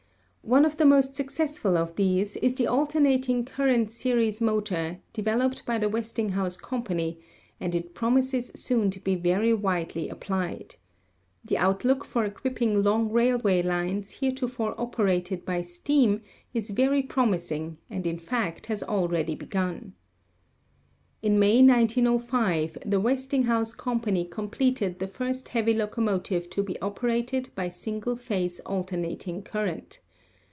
One 0.43 0.65
of 0.65 0.75
the 0.77 0.85
most 0.85 1.15
successful 1.15 1.77
of 1.77 1.95
these 1.95 2.35
is 2.37 2.55
the 2.55 2.65
alternating 2.67 3.45
current 3.45 3.91
series 3.91 4.41
motor 4.41 4.99
developed 5.13 5.65
by 5.67 5.77
the 5.77 5.87
Westinghouse 5.87 6.57
Company 6.57 7.19
and 7.59 7.75
it 7.75 7.93
promises 7.93 8.51
soon 8.55 8.89
to 8.91 8.99
be 8.99 9.15
very 9.15 9.53
widely 9.53 10.09
applied. 10.09 10.75
The 11.45 11.59
outlook 11.59 12.03
for 12.03 12.25
equipping 12.25 12.83
long 12.83 13.11
railway 13.11 13.61
lines 13.61 14.15
heretofore 14.19 14.73
operated 14.81 15.45
by 15.45 15.61
steam 15.61 16.21
is 16.55 16.71
very 16.71 17.03
promising 17.03 17.77
and 17.89 18.05
in 18.07 18.17
fact 18.17 18.65
has 18.65 18.81
already 18.83 19.35
begun. 19.35 19.93
In 21.21 21.37
May, 21.39 21.61
1905, 21.63 22.79
the 22.87 22.99
Westinghouse 22.99 23.73
Company 23.73 24.25
completed 24.25 24.97
the 24.97 25.07
first 25.07 25.49
heavy 25.49 25.75
locomotive 25.75 26.49
to 26.49 26.63
be 26.63 26.81
operated 26.81 27.49
by 27.53 27.69
single 27.69 28.15
phase 28.15 28.59
alternating 28.61 29.43
current. 29.43 29.99